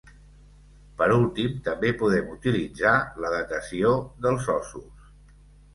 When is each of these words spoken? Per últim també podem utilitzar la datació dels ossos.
Per 1.01 1.09
últim 1.17 1.59
també 1.69 1.91
podem 2.01 2.33
utilitzar 2.37 2.95
la 3.27 3.33
datació 3.37 3.95
dels 4.27 4.53
ossos. 4.59 5.11